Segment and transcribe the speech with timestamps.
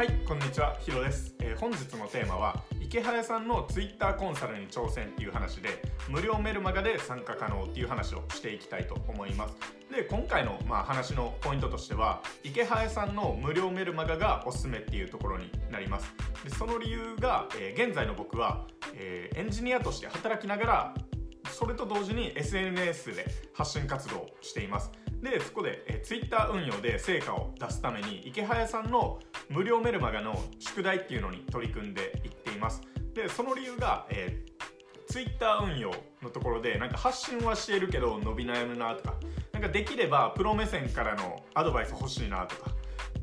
[0.00, 5.68] はいこんにちはヒロです、えー本日のテーマは池早さんのツイッターコンサルに挑戦っていう話で
[6.08, 9.54] 無料メルマガで参加可能っていう話をしていきたいと思います。
[9.94, 16.10] で今回のまあ話のポイントとしては池早さんの無料メルマガがおすすめっていうところになります。
[16.44, 20.94] でその理由が、えー現在の僕は、えーエンジニアとして働きながら
[21.50, 24.90] それと同時に SNS で発信活動をしています。
[25.20, 32.80] でそこで、えー、Twitter 運用で成果を出すために池早さんの無料メルマガの宿題っていうのに取り組んでいっています。
[33.14, 35.90] でその理由が、えー、Twitter 運用
[36.22, 39.16] のところでなんか発信はしているけど伸び悩むなとか
[39.52, 42.70] なんかできればプロ目線からのアドバイス欲しいなとか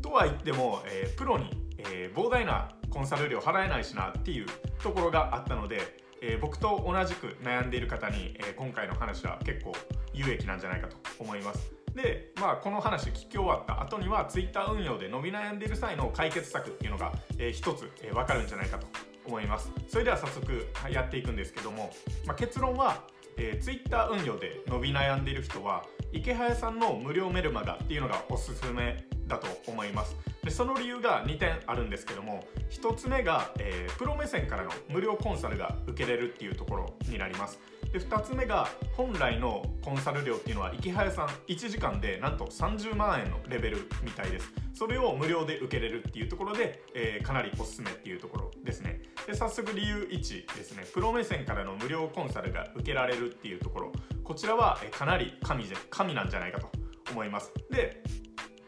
[0.00, 4.46] とは言っても、えープロに、えー膨大なコンサル料払えないしなっていう
[4.82, 5.80] ところがあったので、
[6.20, 9.72] えー僕と同じく悩んでいる方に、え今回の話は結構
[10.12, 11.81] 有益なんじゃないかと思います。
[11.94, 18.86] でまあこの話聞き終わった後には Twitter 運用で伸び悩んでいる際の解決策っていうのが、えー一つ、えー分かるんじゃないかと
[19.24, 19.70] 思います。
[19.88, 21.90] それでは早速やっていくんですけども、
[22.26, 23.04] まあ、結論は、
[23.36, 30.16] えー、Twitter 運用で伸び悩んでいる人は池早さんの無料メルマガっていうのがおすすめだと思います。
[30.42, 37.60] でその理由が2点あるんですけども1つ目が、えープロ目線からの無料コンサルが受けれるっていうところになります。
[37.92, 44.52] で2つ目が本来のコンサル料っていうのは池早さん1時間でなんと30万円のレベルみたいです。
[44.74, 49.00] それを無料で受けれるっていうところで、えーかなりおすすめっていうところですね。
[49.26, 50.84] で早速理由1ですね。
[50.92, 53.92] プロ目線からの無料コンサルが受けられるっていうところ。
[54.24, 56.68] こちらは、かなり神じゃ神なんじゃないかと
[57.10, 57.52] 思います。
[57.70, 58.02] で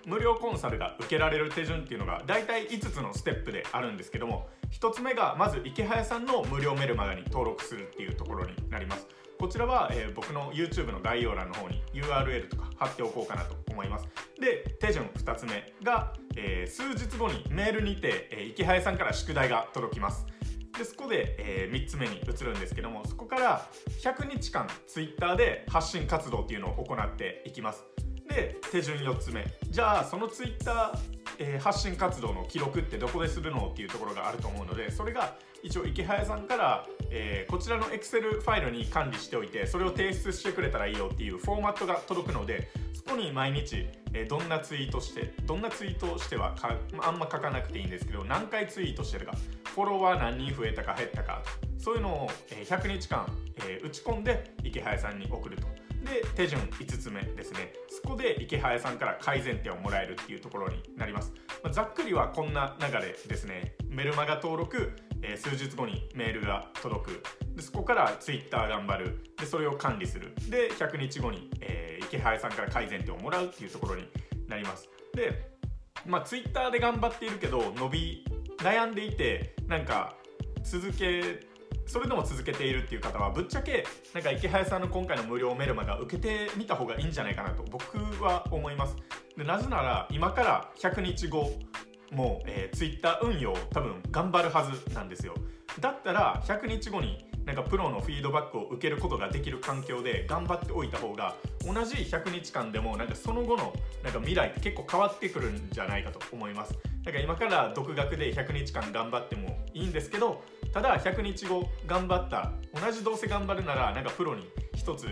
[0.06, 9.06] 無料コンサルが受けられる手順っていうのが大体5つのステップであるんですけども1つ目がまず池早さんの無料メルマガに登録するっていうところになります。
[9.38, 14.08] こちらは、えー僕の YouTube の概要欄の方に URL とか貼っておこうかなと思います。
[14.41, 20.27] で手順2つ目が、えー数日後にメールにて、えー池早さんから宿題が届きます。
[20.78, 23.67] でそこで、え3つ目に移るんですけどもそこから
[24.02, 27.93] 100日間 Twitter で発信活動っていうのを行っていきます。
[28.34, 29.46] で手順4つ目。
[29.70, 30.98] じゃあその Twitter、
[31.39, 49.34] えー発信活動の記録ってどこでするのっていうところがあると思うのでそれが一応池早さんから、えーこちらの Excel ファイルに管理しておいてそれを提出してくれたらいいよっていうフォーマットが届くのでそこに毎日、えーどんなツイートしてどんなツイートしてはかあんま書かなくていいんですけど何回ツイートしてるか
[49.74, 51.42] フォロワー何人増えたか減ったか
[51.78, 53.27] そういうのを、100日間、
[53.66, 55.83] え打ち込んで池早さんに送ると。
[56.04, 57.72] で手順5つ目ですね。
[57.88, 61.32] そこで池早さんから改善点をもらえるっていうところになります、
[61.62, 63.74] まあざっくりはこんな流れですね。
[63.88, 64.92] メルマガ登録、
[65.22, 67.22] えー数日後にメールが届く。
[67.56, 69.24] でそこからツイッター頑張る。
[69.38, 70.34] でそれを管理する。
[70.50, 74.04] で100日後に、えー池早さんから改善点をもらうっていうところに
[74.46, 74.88] なります。
[75.14, 75.50] で
[76.06, 78.24] まあツイッターで頑張っているけど伸び
[78.58, 80.14] 悩んでいてなんか
[80.62, 81.40] 続け
[81.86, 88.96] それでも続けているっていう方はぶっちゃけなんか池早さんの今回の無料メルマガ受けてみた方がいいんじゃないかなと僕は思います。
[89.36, 91.52] でなぜなら今から100日後
[92.11, 95.34] もう、えー、Twitter 運用多分頑張るはずなんですよ。
[95.80, 106.72] だったら100日後になんかプロのフィードバックを受けることができる環境で頑張っておいた方が同じ100日間でもなんかその後のなんか未来って結構変わってくるんじゃないかと思います。
[107.05, 110.42] だから今から独学で100日間頑張ってもいいんですけど
[110.74, 115.05] ただ100日後頑張った同じどうせ頑張るならなんかプロに一つ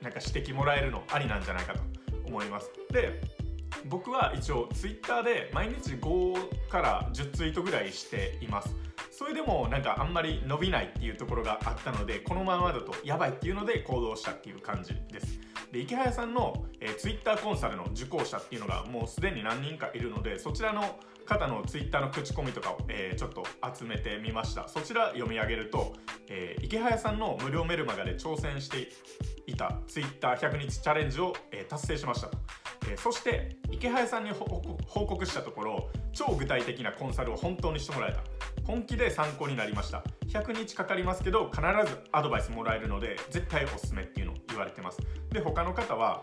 [0.00, 1.80] なんか指摘もらえるのありなんじゃないかと
[2.26, 2.70] 思います。
[2.90, 3.20] で
[3.86, 8.74] 僕は一応ツイッターで毎日5から10ツイートぐらいしています。
[9.12, 15.38] それでもなんかあんまり伸びないっていうところがあったのでこのままだとやばいっていうので行動したっていう感じです。
[15.70, 23.44] で池早さんの、えー、Twitter コンサルの受講者っていうのがもうすでに何人かいるのでそちらの方の Twitter の口コミとかを、えーちょっと
[23.78, 24.66] 集めてみました。
[24.68, 25.94] そちら読み上げると、
[26.28, 28.88] えー池早さんの無料メルマガで挑戦して
[29.46, 32.38] いた Twitter100 日チャレンジを、えー達成しましたと、
[32.90, 38.20] えーそして池早さんに報告したところ超具体的なコンサルを本当にしてもらえた。
[38.64, 40.04] 本気で参考になりました。
[40.28, 45.00] 100日かかりますけど必ずアドバイスもらえるので絶対おすすめっていうのを言われてます。
[45.32, 46.22] で他の方は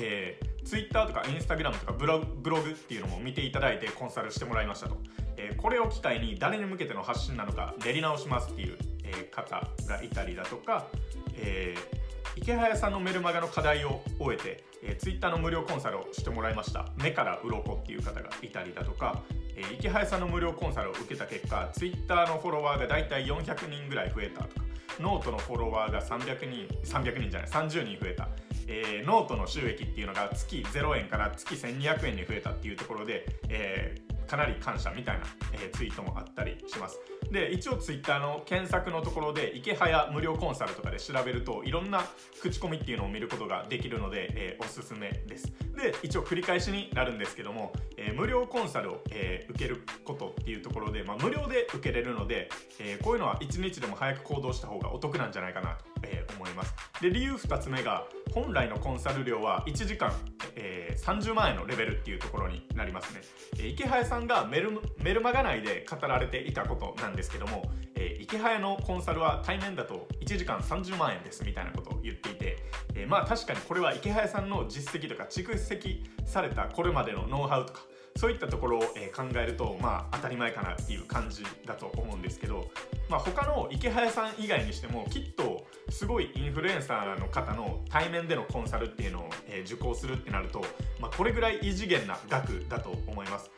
[0.00, 4.96] えー、Twitter とか Instagram とかブログブログっていうのも見ていただいてコンサルしてもらいましたと、
[5.36, 10.86] えーこれを機会に誰に向けての発信なのか練り直しますっていう、え方がいたりだとか、
[11.34, 12.01] えー
[12.36, 16.86] イケハヤさんのメルマガの課題を終えて、えー、Twitter の無料コンサルをしてもらいました。
[16.96, 19.22] 目から鱗っていう方がいたりだとか、
[19.56, 24.64] えーイケハヤさんの無料コンサルを受けた結果 Twitter のフォロワーがだいたい400人ぐらい増えたとか
[24.98, 28.28] ノートのフォロワーが300人300人じゃない30人増えた。
[28.66, 36.98] えーノートの収益っていうのが月0円から月1200円に増えたっていうところで、えーかなり感謝みたいな、えツイートもあったりします。
[37.30, 42.02] で一応 Twitter の検索のところで池早無料コンサルとかで調べるといろんな
[42.40, 45.52] 口コミっていうのを見ることができるので、えー、おすすめです。
[45.76, 56.74] で一応繰り返しになるんですけども、えー、無料コンサルを、え、受けることっていうところで、まあ、無料で受けれるので、えこういうのは1日でも早く行動した方がお得なんじゃないかなと、え思います。
[57.00, 60.12] で理由2つ目が本来のコンサル料は1時間、
[60.54, 63.20] え30万円のレベルっていうところになりますね、
[63.58, 67.62] え池早さんがメルメルマガ内で語られていたことなんですけども、
[67.96, 72.58] え池早のコンサルは対面だと1時間30万円ですみたいなことを言っていて、
[72.94, 77.80] えまあ確かにこれは池早さんの実績とか蓄積されたこれまでのノウハウとか
[78.16, 82.70] そういったところを、え考えるとまあ当たり前かなっていう感じだと思うんですけど、
[83.08, 90.64] まあ、他の池早さん以外にしてもきっとすごいインフルエンサーの方の対面でのコンサルっていうのを、え受講するってなると、
[91.00, 93.50] まあ、これぐらい異次元な額だと思います。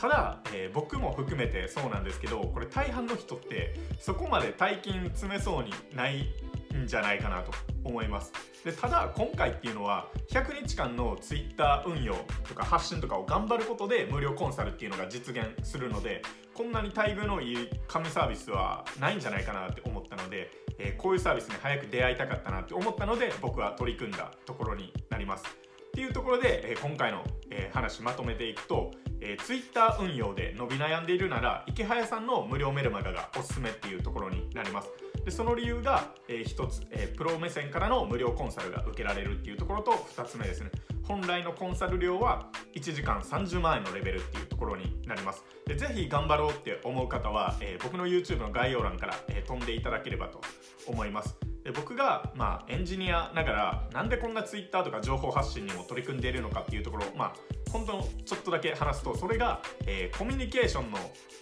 [0.00, 6.32] ただ、えー、僕も含めてそうなんですけどこれ大半の人ってそこまで大金詰めそうにない
[6.76, 6.86] ん。
[6.90, 7.52] じゃないかなと
[7.84, 8.32] 思います。
[8.64, 12.14] でただ今回っていうのは100日間の Twitter 運用
[12.46, 16.20] とか発信とかを頑張ることで無料コンサルっていうのが実現するので
[16.52, 25.44] こんなに待遇のいい紙サービスはないんじゃないかなって思ったので、えー、こういうサービスに早く出会いたかったなって思ったので僕は取り組んだところになります。
[25.46, 35.09] っていうところで、えー、今回の、えー、話まとめていくと、えー、Twitter 運用で伸び悩んでいるなら池早さんの無料メルマガがおすすめっていうところになります。
[35.24, 40.70] でその理由が、えー、1つ、えー、プロ目線からの無料コンサルが受けられるっていうところと2つ目ですね。
[41.02, 45.44] 本来のコンサル料は1時間30万円のレベルっていうところになります。
[45.66, 50.40] でぜひ頑張ろうって思う方は、えー、僕の YouTube の概要欄から、え、飛んでいただければと
[50.86, 51.36] 思います。
[51.64, 57.32] で僕が、まあ、エンジニアながらなんでこんな Twitter とか情報発信にも取り組んでいるのかっていうところまあ
[57.70, 60.98] 本当のちょっとだけ話すとそれが、え、コミュニケーションの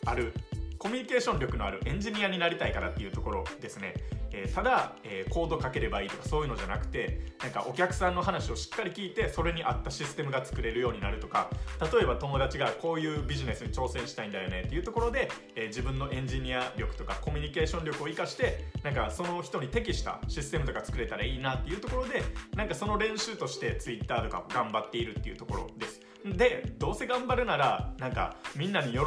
[0.07, 0.33] ある
[0.79, 3.95] コミュニケーション力のあるエンジニアになりたいからっていうところですね、
[4.31, 11.51] えー、ただ、えー、コードかければいいとかそういうのじゃなくてなんかお客さんの話をしっかり聞いてそれに合ったシステムが作れるようになるとか
[11.93, 22.23] 例えば友達がこういうビジネスに挑戦したいんだよねっていうところで、えー、自分のエンジニア力とかコミュニケーション力を生かしてなんかその人に適したシステムとか作れたらいいなっていうところで
[22.55, 26.08] なんかその練習として Twitter とか頑張っているっていうところです。
[26.37, 28.99] でどうせ頑張るならなんかみんなに喜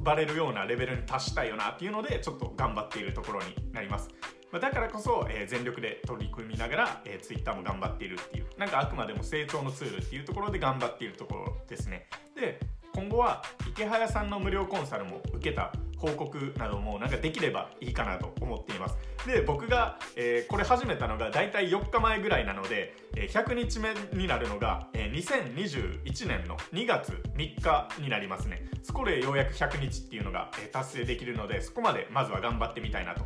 [0.00, 4.08] ばれるようなレベルに達したいよなっていうのでちょっと頑張っているところになります。
[4.52, 12.08] だからこそ、えー、全力で取り組みながら、えー、Twitter も頑張っているっていうなんかあくまでも成長のツールっていうところで頑張っているところですね。
[12.34, 12.58] で
[12.92, 18.96] 今後は池早さんの無料コンサルも受けた報告などもなんかできればいいかなと思っています。
[19.26, 28.62] で僕が、えー、これ始めたのが大体4日前ぐらいなので、えー、100日目になるのが、えー、2021年の2月3日になりますね。
[28.82, 33.24] そこでようやく100日っていうのが、えー、達成できるのでそこまでまずは頑張ってみたいなと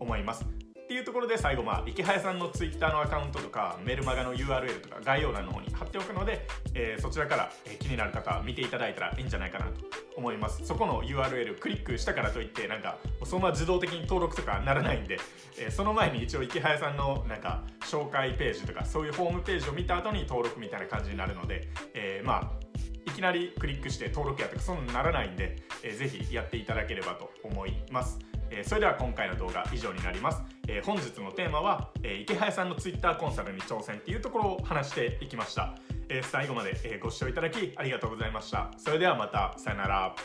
[0.00, 0.65] 思います。
[0.86, 9.72] っていうところで最後まあ池早さんの Twitter のアカウントとかメルマガの URL とか概要欄の方に貼っておくので、えー、そちらから、え、気になる方は見ていただいたらいいんじゃないかなと
[10.16, 15.18] 思いますそこの URL クリックしたからといってなんかそのまま自動的に登録とかならないんで、
[15.58, 22.66] えー、その前に一応池早さんのなんか紹介ページとかそういうホームページを見た後に登録みたいな感じになるので、えまあ
[23.06, 28.18] いきなりクリックして登録やとかそんなならないんで、えー、ぜひやっていただければと思います。
[28.50, 35.74] えー、それでは今回の動画以上になります、えー、本日のテーマは、えー、池早さんの Twitter コンサルに挑戦っていうところを話していきました、
[36.08, 38.70] え最後まで、えご視聴いただきありがとうございました。
[38.76, 40.16] それではまたさよなら。